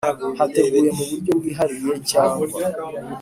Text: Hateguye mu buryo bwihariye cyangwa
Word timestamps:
Hateguye 0.39 0.89
mu 0.97 1.03
buryo 1.09 1.31
bwihariye 1.39 1.93
cyangwa 2.09 2.45